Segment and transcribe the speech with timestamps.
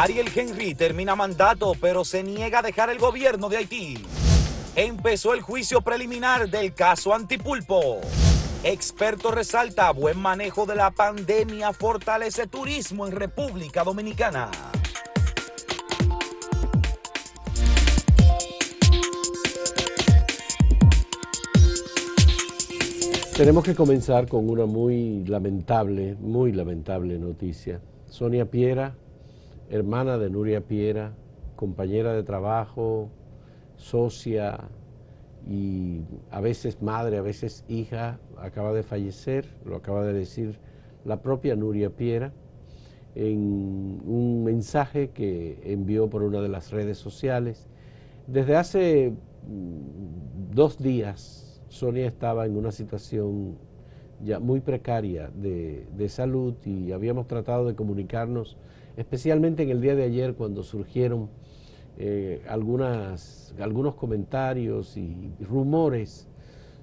[0.00, 3.98] Ariel Henry termina mandato, pero se niega a dejar el gobierno de Haití.
[4.76, 8.00] Empezó el juicio preliminar del caso Antipulpo.
[8.62, 14.52] Experto resalta buen manejo de la pandemia fortalece turismo en República Dominicana.
[23.36, 27.80] Tenemos que comenzar con una muy lamentable, muy lamentable noticia.
[28.08, 28.94] Sonia Piera,
[29.70, 31.12] hermana de Nuria Piera,
[31.56, 33.10] compañera de trabajo,
[33.76, 34.58] socia
[35.46, 40.58] y a veces madre, a veces hija, acaba de fallecer, lo acaba de decir
[41.04, 42.32] la propia Nuria Piera,
[43.14, 47.68] en un mensaje que envió por una de las redes sociales.
[48.26, 53.56] Desde hace mm, dos días Sonia estaba en una situación
[54.22, 58.56] ya muy precaria de, salud y habíamos tratado de comunicarnos,
[58.98, 61.28] especialmente en el día de ayer cuando surgieron
[61.98, 66.26] eh, algunas, algunos comentarios y rumores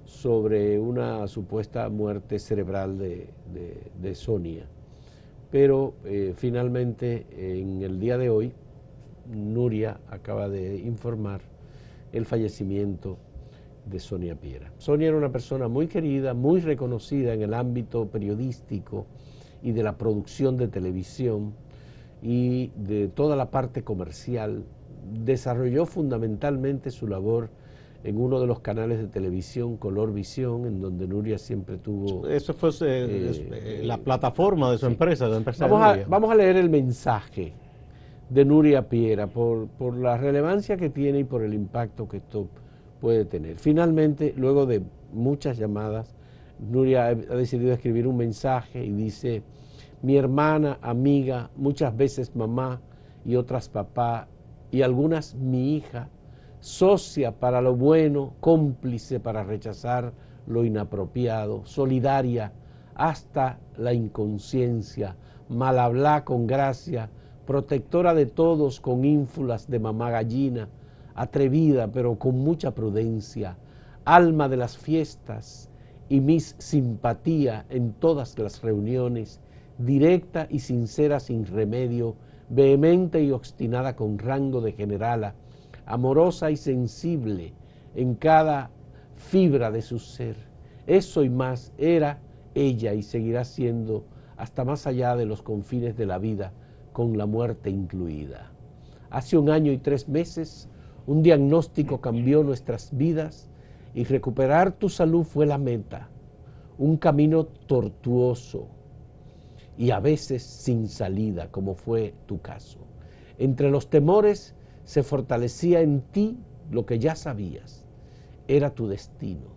[0.05, 4.65] sobre una supuesta muerte cerebral de, Sonia.
[5.51, 8.53] Pero eh, finalmente en el día de hoy,
[9.29, 11.41] Nuria acaba de informar
[12.13, 13.17] el fallecimiento
[13.85, 14.71] de Sonia Piera.
[14.77, 19.05] Sonia era una persona muy querida, muy reconocida en el ámbito periodístico
[19.61, 21.64] y de la producción de televisión
[22.25, 24.63] y de toda la parte comercial.
[25.23, 27.49] Desarrolló fundamentalmente su labor
[28.03, 32.27] en uno de los canales de televisión Color Visión, en donde Nuria siempre tuvo...
[32.27, 36.35] Eso fue eh, eh, la plataforma de su empresa, de empresa vamos, a, vamos a
[36.35, 37.53] leer el mensaje
[38.27, 42.47] de Nuria Piera por, por la relevancia que tiene y por el impacto que esto
[43.01, 43.57] puede tener.
[43.57, 44.81] Finalmente, luego de
[45.13, 46.15] muchas llamadas,
[46.59, 49.43] Nuria ha decidido escribir un mensaje y dice,
[50.05, 52.79] mi hermana, amiga, muchas veces mamá
[53.25, 54.27] y otras papá
[54.69, 56.09] y algunas mi hija,
[56.59, 60.13] socia para lo bueno, cómplice para rechazar
[60.45, 62.53] lo inapropiado, solidaria
[62.93, 65.15] hasta la inconsciencia,
[65.49, 67.09] mal hablar con gracia,
[67.47, 70.69] protectora de todos con ínfulas de mamá gallina,
[71.15, 73.57] atrevida pero con mucha prudencia,
[74.05, 75.71] alma de las fiestas
[76.09, 79.41] y mis simpatía en todas las reuniones,
[79.77, 82.15] directa y sincera sin remedio,
[82.49, 85.35] vehemente y obstinada con rango de generala,
[85.85, 87.53] amorosa y sensible
[87.95, 88.71] en cada
[89.15, 90.35] fibra de su ser.
[90.87, 92.19] Eso y más era
[92.53, 94.05] ella y seguirá siendo
[94.37, 96.51] hasta más allá de los confines de la vida,
[96.93, 98.51] con la muerte incluida.
[99.09, 100.69] Hace un año y tres meses
[101.07, 103.49] un diagnóstico cambió nuestras vidas
[103.93, 106.09] y recuperar tu salud fue la meta.
[106.77, 108.67] Un camino tortuoso
[109.77, 112.79] y a veces sin salida, como fue tu caso.
[113.37, 116.37] Entre los temores se fortalecía en ti
[116.71, 117.85] lo que ya sabías.
[118.47, 119.47] Era tu destino.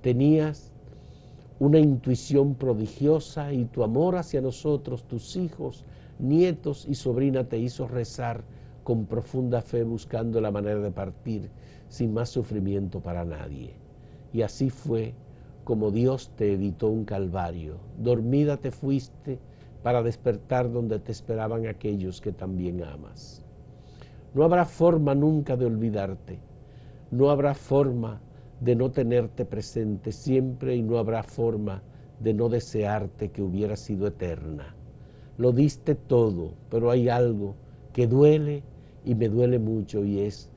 [0.00, 0.72] Tenías
[1.58, 5.84] una intuición prodigiosa y tu amor hacia nosotros, tus hijos,
[6.18, 8.44] nietos y sobrina te hizo rezar
[8.84, 11.50] con profunda fe buscando la manera de partir
[11.88, 13.74] sin más sufrimiento para nadie.
[14.32, 15.14] Y así fue
[15.64, 17.76] como Dios te evitó un calvario.
[17.98, 19.38] Dormida te fuiste
[19.82, 23.44] para despertar donde te esperaban aquellos que también amas.
[24.34, 26.38] No habrá forma nunca de olvidarte,
[27.10, 28.20] no habrá forma
[28.60, 31.82] de no tenerte presente siempre y no habrá forma
[32.20, 34.74] de no desearte que hubiera sido eterna.
[35.36, 37.54] Lo diste todo, pero hay algo
[37.92, 38.64] que duele
[39.04, 40.50] y me duele mucho y es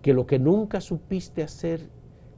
[0.00, 1.88] que lo que nunca supiste hacer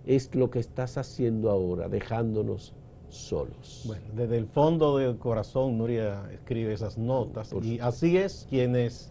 [0.07, 2.75] es lo que estás haciendo ahora, dejándonos
[3.17, 3.83] solos.
[3.87, 9.11] Bueno, desde el fondo del corazón Nuria escribe esas notas y así es quienes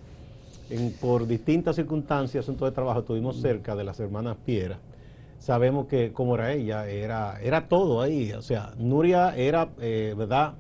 [1.02, 4.80] por distintas circunstancias, asuntos de trabajo, estuvimos cerca de las hermanas Piera.
[5.38, 8.32] Sabemos que como era ella, era, era todo ahí.
[8.32, 10.54] O sea, Nuria era, eh, ¿verdad?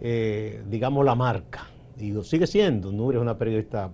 [0.00, 1.68] Eh, digamos, la marca.
[1.98, 2.90] Y sigue siendo.
[2.90, 3.90] Nuria es una periodista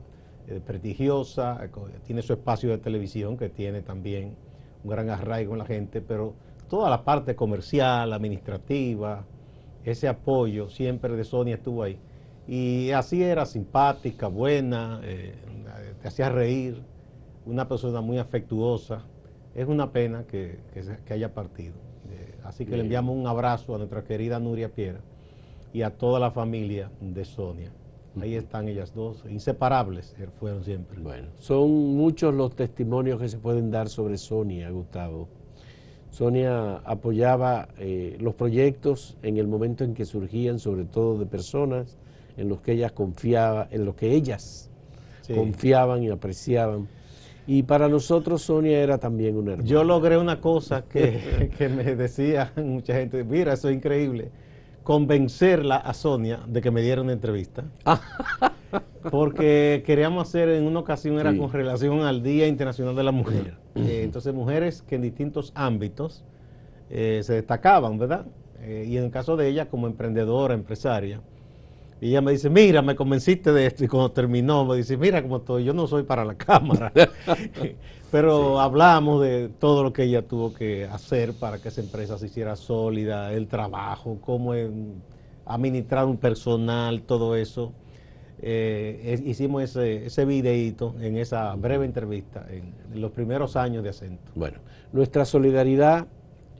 [0.49, 1.69] eh, prestigiosa, eh,
[2.07, 4.35] tiene su espacio de televisión que tiene también
[4.83, 6.33] un gran arraigo en la gente, pero
[6.71, 9.27] toda la parte comercial, administrativa,
[9.85, 11.99] ese apoyo siempre de Sonia estuvo ahí.
[12.47, 15.35] Y así era, simpática, buena, eh,
[16.01, 16.83] te hacía reír,
[17.45, 19.05] una persona muy afectuosa.
[19.55, 20.61] Es una pena que,
[21.11, 21.75] haya partido.
[22.45, 25.01] así que le enviamos un abrazo a nuestra querida Nuria Piera
[25.73, 27.73] y a toda la familia de Sonia.
[28.21, 30.99] Ahí están ellas dos, inseparables eh, fueron siempre.
[31.01, 35.29] Bueno, son muchos los testimonios que se pueden dar sobre Sonia, Gustavo.
[36.11, 41.97] Sonia apoyaba eh, los proyectos en el momento en que surgían, sobre todo de personas
[42.37, 44.71] en los que ella confiaba, en los que ellas
[45.35, 46.89] confiaban y apreciaban.
[47.47, 49.69] Y para nosotros Sonia era también una hermana.
[49.69, 54.31] Yo logré una cosa que, que me decía mucha gente, mira, eso es increíble,
[54.83, 57.65] convencerla a Sonia de que me diera una entrevista.
[59.11, 63.55] porque queríamos hacer en una ocasión, era con relación al Día Internacional de la Mujer.
[63.75, 66.25] Eh, entonces, mujeres que en distintos ámbitos
[66.91, 68.27] eh, se destacaban, ¿verdad?
[68.61, 71.21] Eh, y en el caso de ella, como emprendedora, empresaria,
[72.01, 73.85] y ella me dice, mira, me convenciste de esto.
[73.85, 76.93] Y cuando terminó, me dice, mira cómo estoy, yo no soy para la cámara.
[78.11, 82.27] Pero hablamos de todo lo que ella tuvo que hacer para que esa empresa se
[82.27, 84.55] hiciera sólida, el trabajo, cómo
[85.45, 87.73] administrar un personal, todo eso.
[88.43, 94.33] Eh, hicimos ese, ese videíto en esa breve entrevista en los primeros años de acento.
[94.35, 94.59] Bueno,
[94.93, 96.07] nuestra solidaridad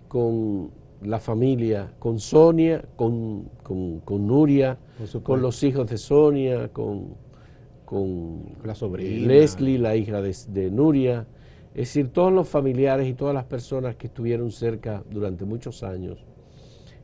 [0.09, 0.71] con
[1.03, 4.79] la familia, con Sonia, con, con, Nuria,
[5.23, 7.15] con los hijos de Sonia, con,
[7.85, 9.27] con la sobrina.
[9.27, 11.27] Leslie, la hija de, Nuria.
[11.71, 16.27] Es decir, todos los familiares y todas las personas que estuvieron cerca durante muchos años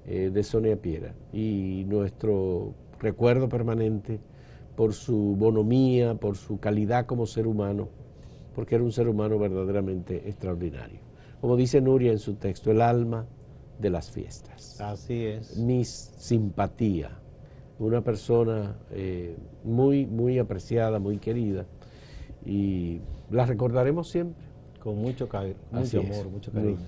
[0.07, 1.15] eh, de Sonia Piera.
[1.33, 4.21] Y nuestro recuerdo permanente
[4.77, 7.89] por su bonomía, por su calidad como ser humano,
[8.55, 11.01] porque era un ser humano verdaderamente extraordinario.
[11.41, 13.27] Como dice Nuria en su texto, el alma
[13.79, 14.81] de las fiestas.
[14.81, 15.57] Así es.
[15.57, 15.89] Mis
[16.19, 17.11] simpatía,
[17.79, 21.67] una persona eh, muy, muy apreciada, muy querida,
[22.45, 23.01] y
[23.31, 24.47] la recordaremos siempre.
[24.81, 25.29] Con mucho,
[25.73, 26.79] mucho amor, mucho cariño.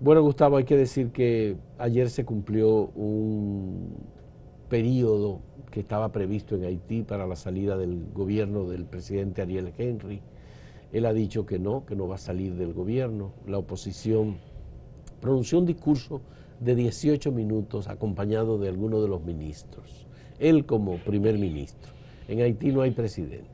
[0.00, 3.94] Bueno, Gustavo, hay que decir que ayer se cumplió un
[4.72, 10.22] periodo que estaba previsto en Haití para la salida del gobierno del presidente Ariel Henry.
[10.94, 13.34] Él ha dicho que no, que no va a salir del gobierno.
[13.46, 14.38] La oposición
[15.20, 16.22] pronunció un discurso
[16.58, 20.06] de 18 minutos acompañado de algunos de los ministros,
[20.38, 21.92] él como primer ministro.
[22.26, 23.50] En Haití no hay presidente.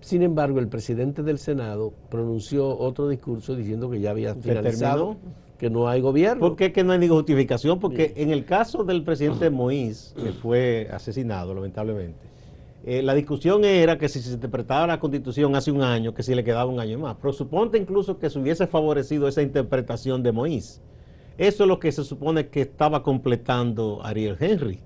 [0.00, 5.18] Sin embargo, el presidente del Senado pronunció otro discurso diciendo que ya había finalizado,
[5.62, 6.40] que no hay gobierno.
[6.40, 7.78] ¿Por qué que no hay ninguna justificación?
[7.78, 12.18] Porque en el caso del presidente Moïse, que fue asesinado lamentablemente,
[12.84, 16.34] eh, la discusión era que si se interpretaba la constitución hace un año, que si
[16.34, 17.14] le quedaba un año más.
[17.22, 20.80] Pero suponte incluso que se hubiese favorecido esa interpretación de Moïse.
[21.38, 24.80] Eso es lo que se supone que estaba completando Ariel Henry.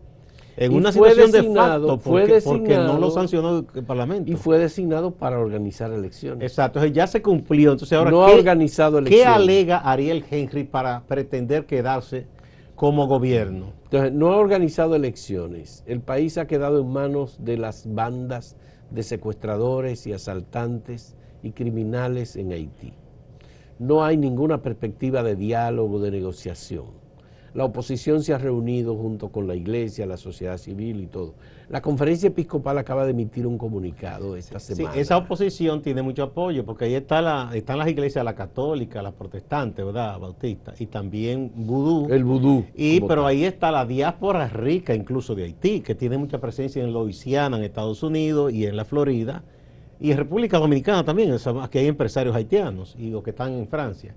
[0.57, 4.31] En una situación de facto, porque, porque, no lo sancionó el Parlamento.
[4.31, 6.51] Y fue designado para organizar elecciones.
[6.51, 7.73] Exacto, entonces ya se cumplió.
[7.73, 9.27] Entonces ahora, no ha organizado elecciones.
[9.27, 12.27] ¿qué alega Ariel Henry para pretender quedarse
[12.77, 13.73] como gobierno.
[13.85, 15.83] Entonces, no ha organizado elecciones.
[15.87, 18.55] El país ha quedado en manos de las bandas
[18.91, 22.93] de secuestradores y asaltantes y criminales en Haití.
[23.79, 27.06] No hay ninguna perspectiva de diálogo, de negociación.
[27.57, 31.33] La oposición se ha reunido junto con la iglesia, la sociedad civil y todo.
[31.71, 34.93] La conferencia episcopal acaba de emitir un comunicado esta semana.
[34.93, 39.01] Sí, esa oposición tiene mucho apoyo porque ahí está la, están las iglesias, la católica,
[39.01, 40.19] la protestante, ¿verdad?
[40.21, 42.13] Bautista, y también vudú.
[42.13, 42.67] El vudú.
[42.75, 46.93] Y, pero ahí está la diáspora rica incluso de Haití, que tiene mucha presencia en
[46.93, 49.43] Louisiana, en Estados Unidos y en la Florida.
[49.99, 54.15] Y en República Dominicana también, aquí hay empresarios haitianos y los que están en Francia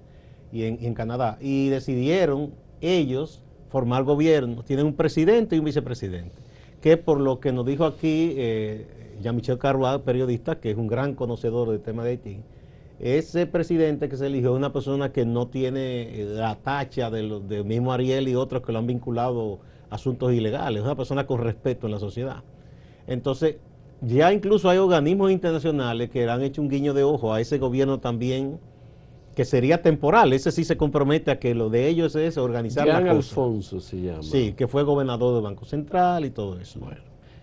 [0.52, 1.38] y en, en Canadá.
[1.40, 2.52] Y decidieron
[2.82, 6.36] ellos formar gobierno, tienen un presidente y un vicepresidente,
[6.82, 11.14] que por lo que nos dijo aquí eh, Jean-Michel Carvalho, periodista, que es un gran
[11.14, 12.40] conocedor del tema de Haití,
[13.00, 17.48] ese presidente que se eligió es una persona que no tiene eh, la tacha del
[17.48, 19.60] de mismo Ariel y otros que lo han vinculado
[19.90, 22.44] a asuntos ilegales, es una persona con respeto en la sociedad.
[23.08, 23.58] Entonces,
[24.02, 28.00] ya incluso hay organismos internacionales que han hecho un guiño de ojo a ese gobierno
[28.00, 28.60] también
[29.36, 30.34] que sería temporal.
[30.34, 33.12] Ese sí se compromete a que lo de ellos es organizar la cosa.
[33.12, 34.24] Alfonso se llama.
[34.24, 36.80] Sí, que fue gobernador del Banco Central y todo eso.
[36.80, 37.02] Bueno,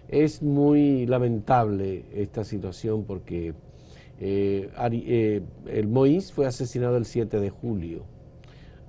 [0.08, 3.54] es muy lamentable esta situación porque
[4.20, 8.04] eh, eh, el Moïse fue asesinado el 7 de julio.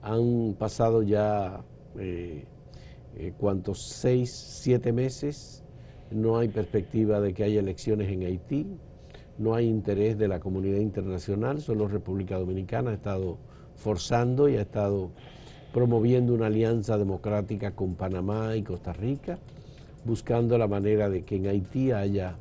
[0.02, 1.62] Han pasado ya,
[1.98, 2.46] eh,
[3.38, 3.82] ¿cuántos?
[3.82, 5.64] Seis, siete meses.
[6.12, 8.68] No hay perspectiva de que haya elecciones en Haití
[9.38, 13.38] no hay interés de la comunidad internacional, solo República Dominicana ha estado
[13.76, 15.12] forzando y ha estado
[15.74, 19.38] promoviendo una alianza democrática con Panamá y Costa Rica,
[20.06, 22.36] buscando la manera de que en Haití haya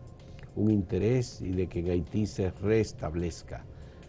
[0.55, 3.65] un interés y de que en Haití se restablezca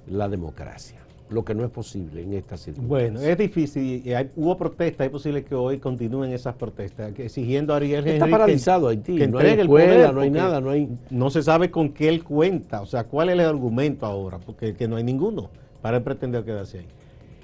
[0.07, 2.87] la democracia lo que no es posible en esta situación.
[2.87, 4.03] Bueno, es difícil,
[4.35, 8.87] hubo protestas, es posible que hoy continúen esas protestas, exigiendo a Ariel Henry Está paralizado
[8.87, 10.89] Haití, no hay escuela, no hay nada, no hay...
[11.09, 14.73] No se sabe con qué él cuenta, o sea, cuál es el argumento ahora, porque
[14.75, 15.49] que no hay ninguno
[15.81, 16.87] para pretender quedarse ahí.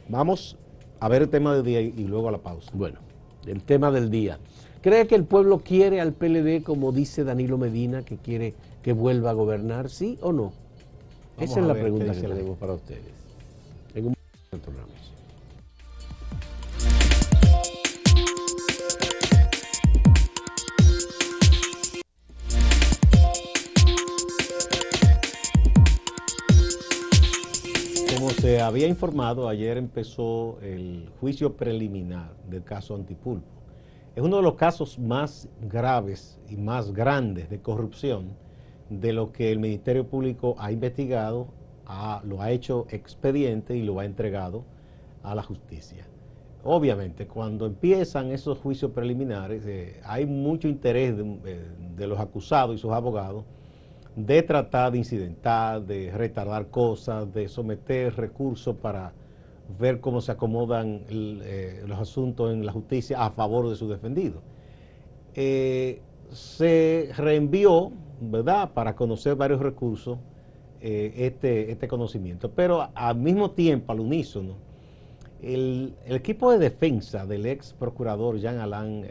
[0.07, 0.57] Vamos
[0.99, 2.71] a ver el tema del día y luego a la pausa.
[2.73, 2.99] Bueno,
[3.45, 4.39] el tema del día.
[4.81, 9.29] ¿Cree que el pueblo quiere al PLD como dice Danilo Medina, que quiere que vuelva
[9.29, 10.51] a gobernar, sí o no?
[11.39, 13.22] Esa es la pregunta que tenemos para ustedes.
[14.53, 14.71] Momento
[28.13, 33.47] Como se había informado, ayer empezó el juicio preliminar del caso Antipulpo.
[34.15, 38.37] Es uno de los casos más graves y más grandes de corrupción
[38.89, 41.47] de lo que el Ministerio Público ha investigado,
[42.23, 44.63] lo ha hecho expediente y lo ha entregado
[45.21, 46.05] a la justicia.
[46.63, 51.59] Obviamente, cuando empiezan esos juicios preliminares, eh, hay mucho interés de,
[51.95, 53.43] de, los acusados y sus abogados
[54.15, 59.11] de tratar de incidentar, de retardar cosas, de someter recursos para
[59.79, 64.41] ver cómo se acomodan eh, los asuntos en la justicia a favor de su defendido.
[65.35, 70.17] Eh, se reenvió, ¿verdad?, para conocer varios recursos
[70.83, 74.55] eh, este, este conocimiento, pero al mismo tiempo, al unísono,
[75.41, 79.05] el, equipo de defensa del ex procurador Jean Alain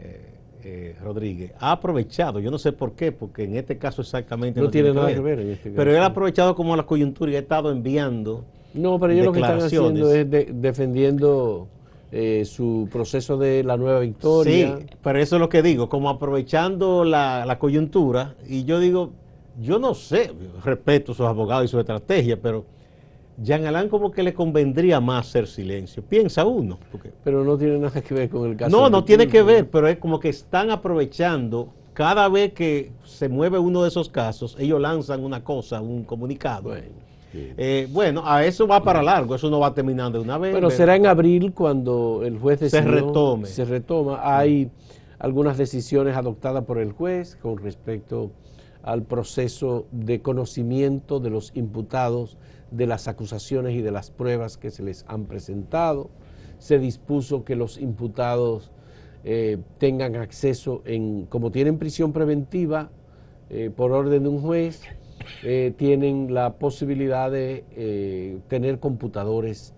[1.03, 4.93] Rodríguez ha aprovechado, yo no sé por qué, porque en este caso exactamente no, tiene,
[4.93, 8.45] nada que ver, este pero él ha aprovechado como la coyuntura y ha estado enviando
[8.73, 11.67] no, pero ellos lo que están haciendo es defendiendo
[12.11, 14.77] eh, su proceso de la nueva victoria.
[14.77, 19.11] Sí, pero eso es lo que digo, como aprovechando la, coyuntura, y yo digo,
[19.59, 20.31] yo no sé,
[20.63, 22.65] respeto a sus abogados y su estrategia, pero
[23.41, 26.79] Jean Alain como que le convendría más hacer silencio, piensa uno.
[27.23, 28.75] pero no tiene nada que ver con el caso.
[28.75, 33.29] No, no tiene que ver, pero es como que están aprovechando cada vez que se
[33.29, 36.73] mueve uno de esos casos, ellos lanzan una cosa, un comunicado.
[37.35, 40.53] Eh, bueno, a eso va para largo, eso no va terminando de una vez.
[40.53, 43.47] Pero será en abril cuando el juez se retome.
[43.47, 44.19] Se retoma.
[44.23, 44.69] Hay
[45.17, 48.31] algunas decisiones adoptadas por el juez con respecto
[48.83, 52.37] al proceso de conocimiento de los imputados
[52.69, 56.09] de las acusaciones y de las pruebas que se les han presentado.
[56.59, 58.71] Se dispuso que los imputados
[59.23, 62.89] eh, tengan acceso en, como tienen prisión preventiva
[63.49, 64.81] eh, por orden de un juez,
[65.43, 69.73] eh, tienen la posibilidad de tener computadores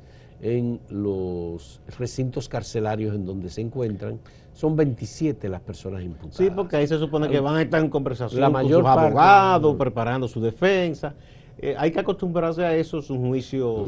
[0.45, 4.19] en los recintos carcelarios en donde se encuentran.
[4.53, 6.37] Son 27 las personas imputadas.
[6.37, 9.01] Sí, porque ahí se supone que van a estar en conversación la mayor con sus
[9.01, 11.15] abogados, preparando su defensa.
[11.57, 13.87] Eh, hay que acostumbrarse a eso, es un juicio,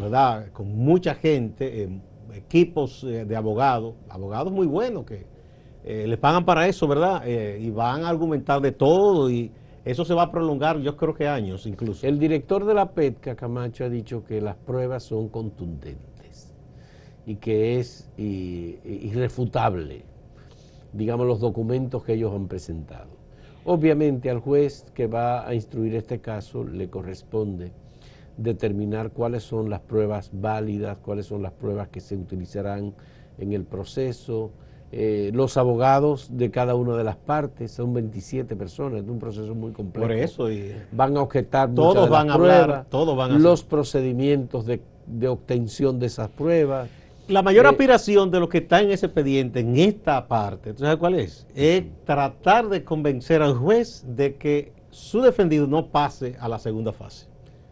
[0.00, 1.88] ¿verdad?, con mucha gente,
[2.34, 5.26] equipos de abogados, abogados muy buenos que
[5.84, 7.26] les pagan para eso, ¿verdad?
[7.26, 9.50] y van a argumentar de todo y
[9.84, 12.06] eso se va a prolongar, yo creo que años incluso.
[12.06, 16.52] El director de la PETCA, Camacho, ha dicho que las pruebas son contundentes
[17.26, 20.04] y que es irrefutable,
[20.92, 23.18] digamos, los documentos que ellos han presentado.
[23.64, 27.72] Obviamente al juez que va a instruir este caso le corresponde
[28.36, 32.94] determinar cuáles son las pruebas válidas, cuáles son las pruebas que se utilizarán
[33.38, 34.50] en el proceso,
[34.92, 39.54] eh, los abogados de cada una de las partes, son 27 personas, es un proceso
[39.54, 40.08] muy complejo.
[40.08, 40.48] Por eso.
[40.90, 44.80] van a objetar todos van a hablar, todos van a los procedimientos de,
[45.28, 46.88] obtención de esas pruebas.
[47.28, 50.80] La mayor eh, aspiración de lo que está en ese expediente, en esta parte, ¿tú
[50.80, 51.46] sabes cuál es?
[51.54, 56.92] Es tratar de convencer al juez de que su defendido no pase a la segunda
[56.92, 57.28] fase.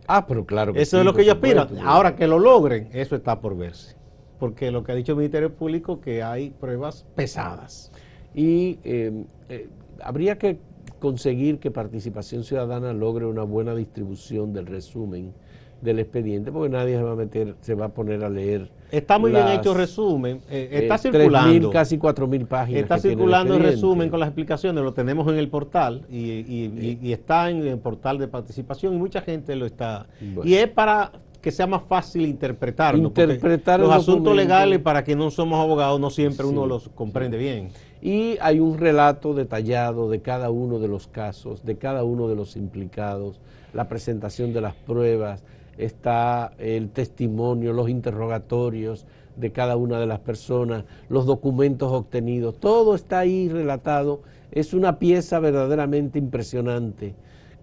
[0.07, 1.69] Ah, pero claro que Eso es lo que ellos aspiran.
[1.85, 3.98] Ahora que lo logren, eso está por verse
[4.39, 7.91] porque lo que ha dicho el Ministerio Público que hay pruebas pesadas.
[8.35, 9.69] Y eh, eh,
[10.03, 10.59] habría que
[10.99, 15.33] conseguir que Participación Ciudadana logre una buena distribución del resumen
[15.81, 18.69] del expediente, porque nadie se va a meter, se va a poner a leer.
[18.91, 21.71] Está muy bien hecho el resumen, eh, está circulando.
[21.71, 22.83] casi 4.000 páginas.
[22.83, 27.67] Está circulando el, resumen con las explicaciones, lo tenemos en el portal y, está en
[27.67, 30.07] el portal de participación y mucha gente lo está.
[30.43, 31.13] Y es para
[31.49, 33.09] que sea más fácil interpretarlo.
[33.09, 37.71] Interpretar los asuntos legales, para que no somos abogados, no siempre uno los comprende bien.
[38.03, 42.37] Y hay un relato detallado de cada uno de los casos, de cada uno de
[42.37, 43.41] los implicados,
[43.73, 45.43] la presentación de las pruebas,
[45.79, 52.95] está el testimonio, los interrogatorios de cada una de las personas, los documentos obtenidos, todo
[52.95, 54.21] está ahí relatado.
[54.53, 57.15] Es una pieza verdaderamente impresionante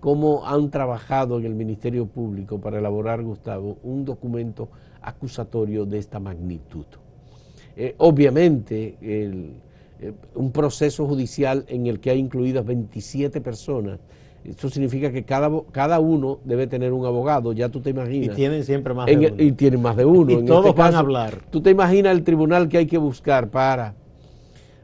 [0.06, 4.70] cómo han trabajado en el Ministerio Público para elaborar, Gustavo, un documento
[5.02, 6.86] acusatorio de esta magnitud.
[7.76, 9.52] Eh, obviamente, eh,
[10.36, 13.98] un proceso judicial en el que hay incluidas 27 personas,
[14.44, 18.36] eso significa que cada, cada uno debe tener un abogado, ya tú te imaginas.
[18.36, 19.36] Y tienen siempre más de uno.
[19.40, 20.32] Y tienen más de uno.
[20.40, 21.42] Y todos este van a hablar.
[21.50, 23.96] Tú te imaginas el tribunal que hay que buscar para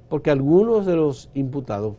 [0.10, 1.94] porque algunos de los imputados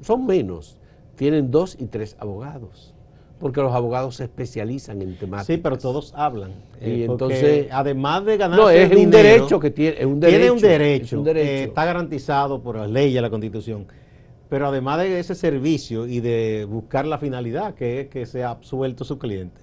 [0.00, 0.78] son menos,
[1.22, 2.92] tienen dos y tres abogados,
[3.38, 5.46] porque los abogados se especializan en temáticas.
[5.46, 6.50] Sí, pero todos hablan.
[6.80, 10.36] Y eh, entonces, además de ganar no, es un derecho que tiene, es un derecho,
[10.36, 11.68] tiene un derecho, un derecho.
[11.68, 13.86] está garantizado por las leyes la Constitución.
[14.48, 19.04] Pero además de ese servicio y de buscar la finalidad, que es que sea absuelto
[19.04, 19.60] su cliente,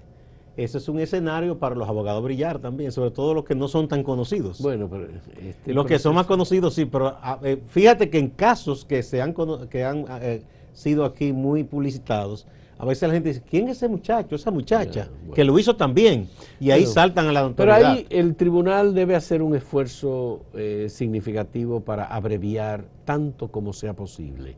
[0.56, 3.90] ese es un escenario para los abogados brillar también, sobre todo los que no son
[3.90, 4.62] tan conocidos.
[4.62, 5.10] Bueno, pero
[5.46, 9.04] este los que son más conocidos sí, pero ah, eh, fíjate que en casos que
[9.04, 9.36] se han
[9.70, 10.42] que han eh,
[10.74, 12.48] sido aquí muy publicitados,
[12.80, 15.10] a veces la gente dice, ¿quién es ese muchacho, esa muchacha?
[15.36, 16.30] Que lo hizo también.
[16.62, 17.78] Y ahí saltan a la autoridad.
[17.78, 23.94] Pero ahí el tribunal debe hacer un esfuerzo eh, significativo para abreviar tanto como sea
[23.94, 24.56] posible.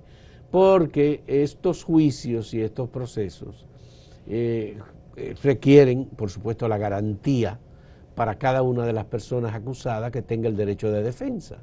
[0.51, 3.65] Porque estos juicios y estos procesos
[4.27, 4.77] eh,
[5.41, 7.60] requieren, por supuesto, la garantía
[8.13, 11.58] para cada una de las personas acusadas que tenga el derecho de defensa.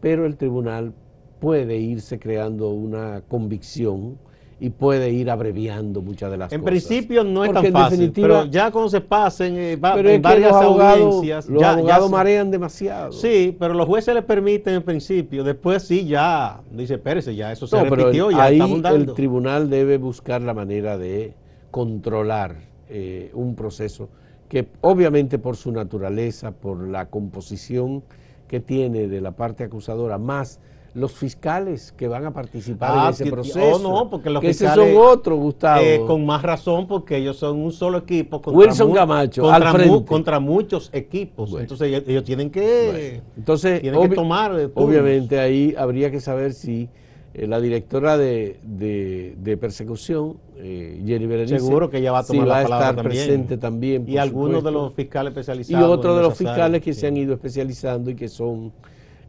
[0.00, 0.94] Pero el tribunal
[1.38, 4.18] puede irse creando una convicción
[4.58, 6.72] y puede ir abreviando muchas de las en cosas.
[6.72, 10.62] En principio no es tan fácil, pero ya cuando se pasen eh, en varias los
[10.62, 11.46] audiencias...
[11.46, 13.12] Los abogados marean demasiado.
[13.12, 17.66] Sí, pero los jueces les permiten en principio, después sí ya, dice, espérese, ya eso
[17.66, 21.34] se repitió, ya ahí el tribunal debe buscar la manera de
[21.70, 22.56] controlar
[22.88, 24.08] eh, un proceso
[24.48, 28.04] que obviamente por su naturaleza, por la composición
[28.48, 30.60] que tiene de la parte acusadora, más
[30.96, 33.78] los fiscales que van a participar en ah, ese proceso.
[33.78, 35.82] no, porque los que fiscales, son otros, Gustavo.
[35.82, 38.40] Eh, con más razón, porque ellos son un solo equipo.
[38.40, 41.54] Contra Wilson Camacho, contra, al contra muchos equipos.
[41.60, 44.70] Entonces ellos, tienen que, Entonces, tienen que tomar.
[44.74, 46.88] Obviamente ahí habría que saber si
[47.34, 52.48] eh, la directora de, de, persecución, eh, Jenny Berenice, seguro que ella va a tomar
[52.48, 54.08] la palabra estar presente también.
[54.08, 55.86] Y algunos de los fiscales especializados.
[55.86, 58.72] Y otros de los fiscales que se han ido especializando y que son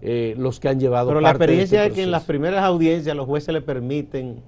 [0.01, 1.10] eh, los que han llevado.
[1.10, 4.42] Pero la experiencia este es que en las primeras audiencias los jueces le permiten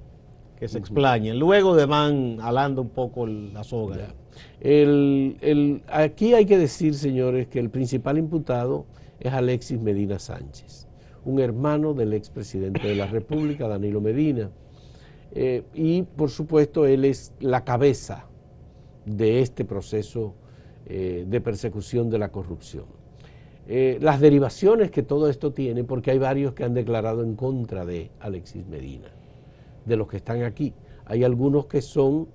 [0.59, 4.13] que se explañen, luego de van alando un poco la soga.
[4.59, 8.85] El, el, aquí hay que decir, señores, que el principal imputado
[9.19, 10.89] es Alexis Medina Sánchez
[11.25, 14.49] un hermano del expresidente de la República, Danilo Medina.
[15.31, 18.25] Eh, y por supuesto él es la cabeza
[19.05, 20.33] de este proceso
[20.85, 22.85] eh, de persecución de la corrupción.
[23.71, 27.85] Eh, las derivaciones que todo esto tiene, porque hay varios que han declarado en contra
[27.85, 29.09] de Alexis Medina,
[29.85, 30.73] de los que están aquí.
[31.05, 32.27] Hay algunos que son,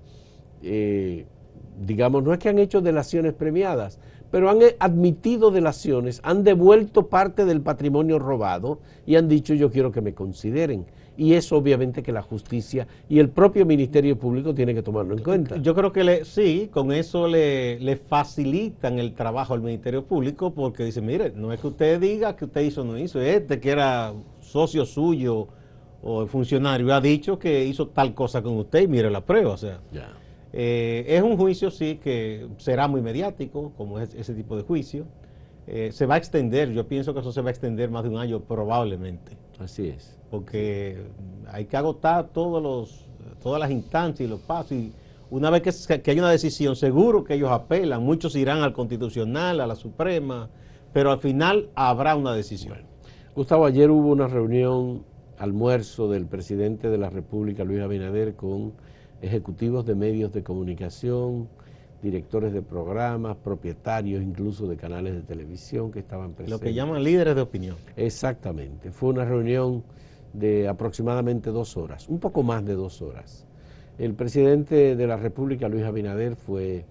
[1.85, 3.99] digamos, no es que han hecho delaciones premiadas,
[4.35, 9.71] pero han eh, admitido delaciones, han devuelto parte del patrimonio robado y han dicho yo
[9.71, 10.85] quiero que me consideren.
[11.17, 15.23] Y eso obviamente que la justicia y el propio Ministerio Público tiene que tomarlo en
[15.23, 15.57] cuenta.
[15.57, 20.53] Yo creo que le, sí, con eso le, le facilitan el trabajo al Ministerio Público
[20.53, 23.59] porque dice, mire, no es que usted diga que usted hizo o no hizo, este
[23.59, 25.47] que era socio suyo
[26.03, 29.57] o funcionario ha dicho que hizo tal cosa con usted y mire la prueba, o
[29.57, 29.79] sea.
[30.53, 35.05] Eh, es un juicio, sí, que será muy mediático, como es ese tipo de juicio.
[35.67, 38.09] Eh, se va a extender, yo pienso que eso se va a extender más de
[38.09, 39.37] un año probablemente.
[39.59, 40.17] Así es.
[40.29, 41.07] Porque
[41.51, 43.05] hay que agotar todos los,
[43.41, 44.73] todas las instancias y los pasos.
[44.73, 44.93] Y
[45.29, 49.59] una vez que, que hay una decisión, seguro que ellos apelan, muchos irán al Constitucional,
[49.59, 50.49] a la Suprema,
[50.93, 52.79] pero al final habrá una decisión.
[53.35, 55.03] Gustavo, ayer hubo una reunión,
[55.37, 58.73] almuerzo del presidente de la República, Luis Abinader, con
[59.21, 61.49] ejecutivos de medios de comunicación,
[62.05, 66.51] directores de programas, propietarios incluso de canales de televisión que estaban presentes.
[66.51, 67.77] Lo que llaman líderes de opinión.
[67.97, 68.91] Exactamente.
[68.91, 69.83] Fue una reunión
[70.31, 73.47] de aproximadamente dos horas, un poco más de dos horas.
[73.97, 76.85] El presidente de la República, Luis Abinader, fue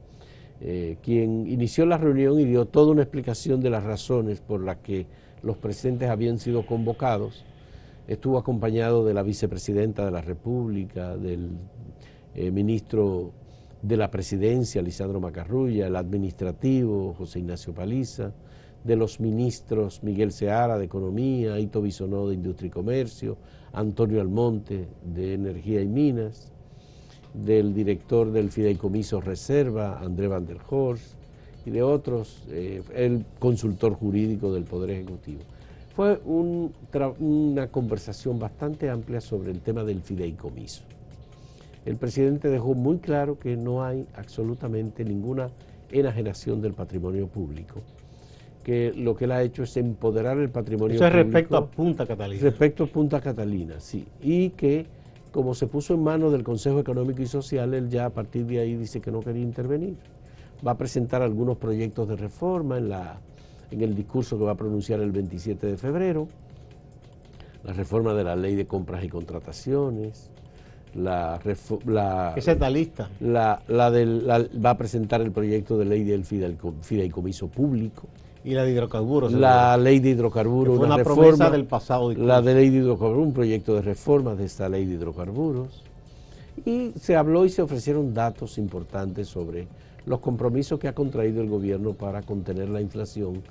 [0.60, 4.78] eh, quien inició la reunión y dio toda una explicación de las razones por las
[4.78, 5.06] que
[5.42, 7.44] los presentes habían sido convocados.
[8.08, 11.50] Estuvo acompañado de la vicepresidenta de la República, del
[12.34, 13.32] eh, ministro
[13.84, 18.32] de la presidencia, Lisandro Macarrulla, el administrativo, José Ignacio Paliza,
[18.82, 23.36] de los ministros Miguel Seara de Economía, Ito Bisonó de Industria y Comercio,
[23.74, 26.50] Antonio Almonte de Energía y Minas,
[27.34, 31.12] del director del Fideicomiso Reserva, André Van der Horst,
[31.66, 35.40] y de otros, eh, el consultor jurídico del Poder Ejecutivo.
[35.94, 40.84] Fue una conversación bastante amplia sobre el tema del fideicomiso
[41.84, 45.50] el presidente dejó muy claro que no hay absolutamente ninguna
[45.90, 47.82] enajenación del patrimonio público,
[48.62, 52.06] que lo que él ha hecho es empoderar el patrimonio Eso es respecto a Punta
[52.06, 52.42] Catalina.
[52.42, 54.06] Respecto a Punta Catalina, sí.
[54.22, 54.86] Y que
[55.34, 58.60] como se puso en manos del Consejo Económico y Social, él ya a partir de
[58.60, 59.96] ahí dice que no quería intervenir.
[60.64, 63.18] Va a presentar algunos proyectos de reforma en, la,
[63.72, 66.28] en el discurso que va a pronunciar el 27 de febrero,
[67.64, 70.30] la reforma de la ley de compras y contrataciones,
[70.94, 71.40] la,
[72.70, 73.10] lista.
[73.20, 78.04] La, del, va a presentar el proyecto de ley del fideicomiso público.
[78.44, 79.32] Y la de hidrocarburos.
[79.32, 80.78] La ley de hidrocarburos.
[80.78, 82.12] una, reforma, del pasado.
[82.12, 85.82] La de ley de hidrocarburos, un proyecto de reforma de esta ley de hidrocarburos.
[86.64, 89.66] Y se habló y se ofrecieron datos importantes sobre
[90.06, 93.42] los compromisos que ha contraído el gobierno para contener la inflación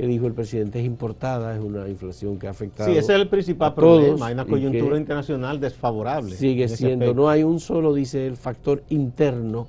[0.00, 2.90] que dijo el presidente es importada, es una inflación que ha afectado.
[2.90, 6.34] Sí, ese es el principal problema, hay una coyuntura internacional desfavorable.
[6.36, 9.66] Sigue siendo, no hay un solo, dice el factor interno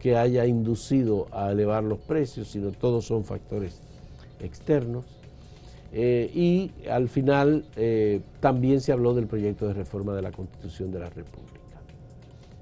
[0.00, 3.80] que haya inducido a elevar los precios, sino todos son factores
[4.40, 5.04] externos.
[5.92, 10.90] Eh, y al final eh, también se habló del proyecto de reforma de la Constitución
[10.90, 11.78] de la República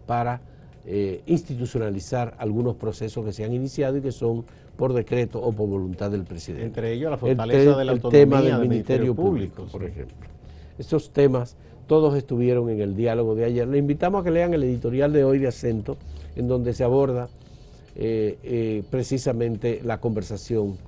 [0.04, 0.42] para
[0.84, 4.44] eh, institucionalizar algunos procesos que se han iniciado y que son
[4.81, 6.64] por decreto o por voluntad del presidente.
[6.64, 10.16] Entre ellos la fortaleza de la autonomía tema del, Ministerio, Público, por ejemplo.
[10.79, 11.55] Esos temas
[11.87, 13.69] todos estuvieron en el diálogo de ayer.
[13.69, 15.99] Le invitamos a que lean el editorial de hoy de Acento,
[16.35, 17.29] en donde se aborda
[17.95, 20.79] eh, eh, precisamente la conversación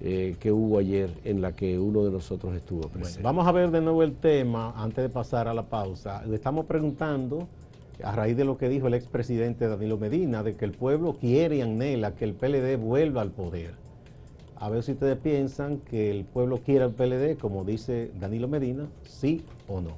[0.00, 3.22] que hubo ayer en la que uno de nosotros estuvo presente.
[3.22, 6.24] vamos a ver de nuevo el tema antes de pasar a la pausa.
[6.24, 7.46] Le estamos preguntando
[8.04, 11.56] a raíz de lo que dijo el expresidente Danilo Medina, de que el pueblo quiere
[11.56, 13.74] y anhela que el PLD vuelva al poder.
[14.56, 18.88] A ver si ustedes piensan que el pueblo quiere al PLD, como dice Danilo Medina,
[19.04, 19.96] sí o no.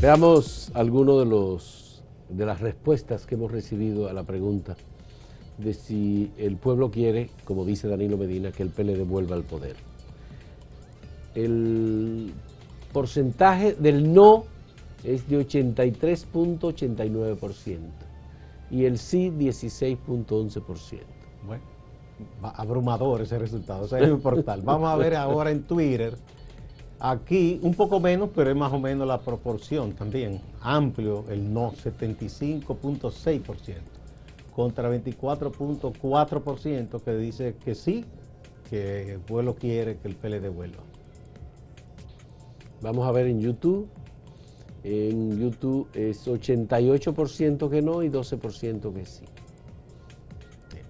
[0.00, 1.73] Veamos algunos de los
[2.28, 4.76] de las respuestas que hemos recibido a la pregunta
[5.58, 9.76] de si el pueblo quiere, como dice Danilo Medina, que el PLD vuelva al poder.
[11.34, 12.32] El
[12.92, 14.44] porcentaje del no
[15.04, 17.78] es de 83.89%
[18.70, 21.00] y el sí 16.11%.
[21.46, 21.62] Bueno,
[22.42, 24.62] abrumador ese resultado, ese es el portal.
[24.64, 26.16] Vamos a ver ahora en Twitter
[27.00, 30.40] Aquí un poco menos, pero es más o menos la proporción también.
[30.60, 33.74] Amplio el no, 75.6%
[34.54, 38.04] contra 24.4% que dice que sí,
[38.70, 40.84] que el pueblo quiere que el PLD vuelva.
[42.80, 43.88] Vamos a ver en YouTube.
[44.84, 49.24] En YouTube es 88% que no y 12% que sí.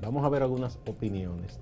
[0.03, 1.61] vamos a ver algunas opiniones.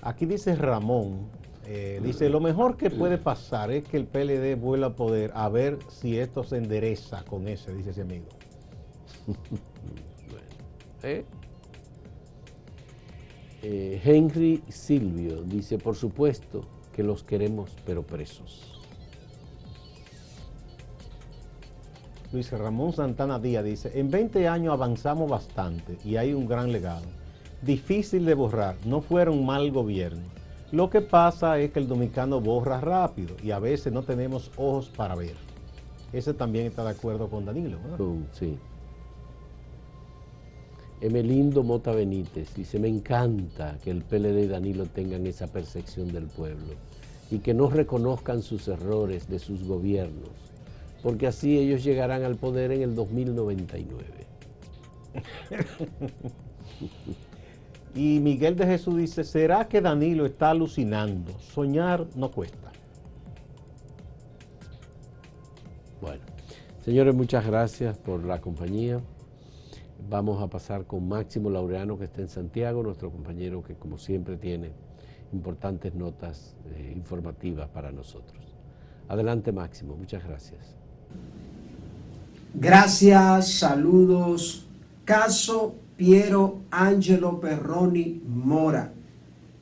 [0.00, 1.28] Aquí dice Ramón,
[1.68, 5.48] eh, dice, lo mejor que puede pasar es que el PLD vuelva a poder, a
[5.48, 8.26] ver si esto se endereza con ese, dice ese amigo.
[11.02, 11.24] ¿eh?
[13.62, 16.60] Eh, Henry Silvio dice, por supuesto
[16.92, 18.80] que los queremos, pero presos.
[22.32, 27.06] Luis Ramón Santana Díaz dice, en 20 años avanzamos bastante y hay un gran legado.
[27.62, 30.35] Difícil de borrar, no fueron mal gobierno
[30.76, 34.90] lo que pasa es que el dominicano borra rápido y a veces no tenemos ojos
[34.94, 35.34] para ver.
[36.12, 37.78] Ese también está de acuerdo con Danilo.
[38.32, 38.58] sí.
[41.00, 46.26] Emelindo Mota Benítez dice, me encanta que el PLD y Danilo tengan esa percepción del
[46.26, 46.74] pueblo
[47.30, 50.30] y que no reconozcan sus errores de sus gobiernos,
[51.02, 54.04] porque así ellos llegarán al poder en el 2099.
[57.96, 61.32] Y Miguel de Jesús dice, ¿será que Danilo está alucinando?
[61.40, 62.70] Soñar no cuesta.
[66.02, 66.22] Bueno,
[66.84, 69.00] señores, muchas gracias por la compañía.
[70.10, 74.36] Vamos a pasar con Máximo Laureano, que está en Santiago, nuestro compañero que como siempre
[74.36, 74.72] tiene
[75.32, 78.44] importantes notas eh, informativas para nosotros.
[79.08, 80.76] Adelante Máximo, muchas gracias.
[82.52, 84.66] Gracias, saludos.
[85.06, 88.92] Caso Piero Angelo Perroni Mora,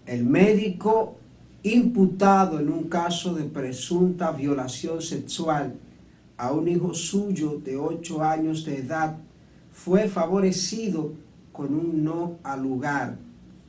[0.05, 1.17] el médico
[1.63, 5.77] imputado en un caso de presunta violación sexual
[6.37, 9.17] a un hijo suyo de 8 años de edad,
[9.71, 11.13] fue favorecido
[11.53, 13.17] con un no al lugar,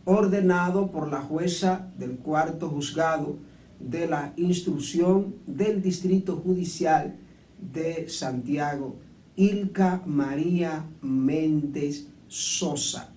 [0.03, 3.37] ordenado por la jueza del cuarto juzgado
[3.79, 7.15] de la instrucción del Distrito Judicial
[7.59, 8.95] de Santiago,
[9.35, 13.09] Ilka María Méndez Sosa.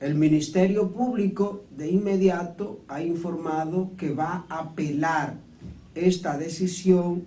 [0.00, 5.34] El Ministerio Público de inmediato ha informado que va a apelar
[5.94, 7.26] esta decisión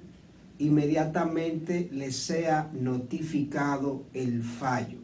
[0.59, 4.99] inmediatamente le sea notificado el fallo.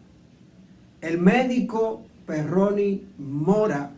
[1.02, 3.92] El médico Perroni Mora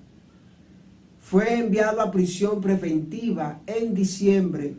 [1.20, 4.76] fue enviado a prisión preventiva en diciembre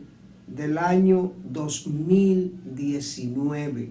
[0.47, 3.89] del año 2019,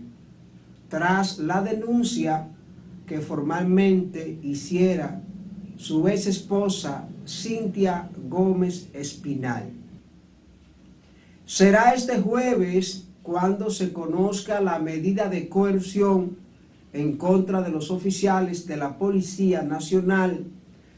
[0.88, 2.48] tras la denuncia
[3.07, 5.23] que formalmente hiciera
[5.77, 9.71] su ex esposa Cintia Gómez Espinal.
[11.45, 16.37] Será este jueves cuando se conozca la medida de coerción
[16.92, 20.45] en contra de los oficiales de la Policía Nacional,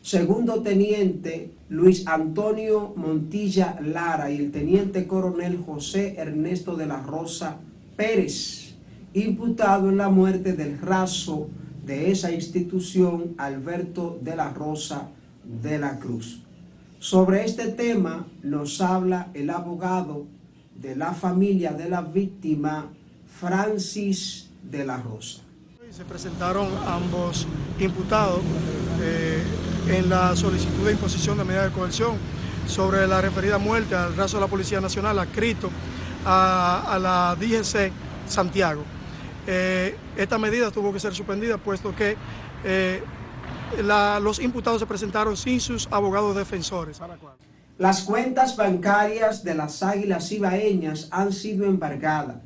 [0.01, 7.57] segundo teniente Luis Antonio Montilla Lara y el teniente coronel José Ernesto de la Rosa
[7.97, 8.75] Pérez,
[9.13, 11.49] imputado en la muerte del raso
[11.89, 15.09] de esa institución, Alberto de la Rosa
[15.43, 16.43] de la Cruz.
[16.99, 20.27] Sobre este tema nos habla el abogado
[20.77, 22.91] de la familia de la víctima,
[23.41, 25.41] Francis de la Rosa.
[25.91, 27.47] Se presentaron ambos
[27.81, 28.41] imputados
[29.01, 29.43] eh,
[29.89, 32.17] en la solicitud de imposición de medida de coerción
[32.67, 35.71] sobre la referida muerte al raso de la Policía Nacional adscrito
[36.27, 37.91] a, a la DGC
[38.27, 38.98] Santiago.
[39.47, 42.17] Eh, esta medida tuvo que ser suspendida puesto que
[42.65, 43.03] eh,
[44.21, 47.01] los imputados se presentaron sin sus abogados defensores.
[47.79, 52.37] Las cuentas bancarias de las águilas ibaeñas han sido embargadas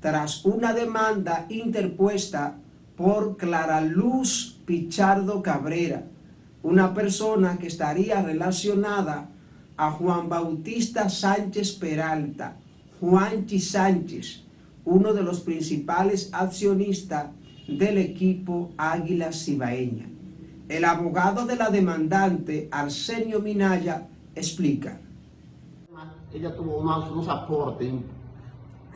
[0.00, 2.56] tras una demanda interpuesta
[2.96, 6.04] por Clara Luz Pichardo Cabrera,
[6.62, 9.28] una persona que estaría relacionada
[9.76, 12.56] a Juan Bautista Sánchez Peralta,
[13.00, 14.42] Juanchi Sánchez,
[14.88, 17.26] uno de los principales accionistas
[17.68, 20.08] del equipo Águila Cibaeña.
[20.66, 24.98] El abogado de la demandante, Arsenio Minaya, explica.
[26.32, 27.92] Ella tuvo unos, aportes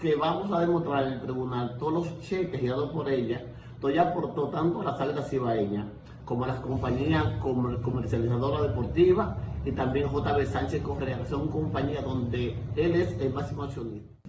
[0.01, 3.43] que vamos a demostrar en el tribunal, todos los cheques guiados por ella,
[3.83, 5.87] ella aportó tanto a las Águilas Cibaeñas
[6.25, 12.57] como a las compañías comercializadoras deportivas y también JB Sánchez Correa, que son compañías donde
[12.77, 14.22] él es el máximo accionista.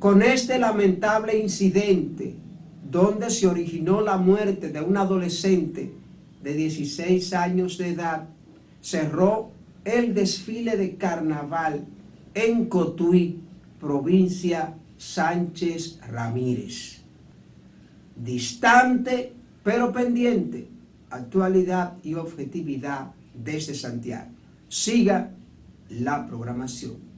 [0.00, 2.34] Con este lamentable incidente,
[2.90, 5.92] donde se originó la muerte de un adolescente
[6.42, 8.26] de 16 años de edad,
[8.80, 9.50] cerró
[9.84, 11.84] el desfile de carnaval
[12.32, 13.40] en Cotuí,
[13.78, 17.02] provincia Sánchez Ramírez.
[18.16, 20.66] Distante pero pendiente,
[21.10, 24.30] actualidad y objetividad desde Santiago.
[24.66, 25.30] Siga
[25.90, 27.09] la programación.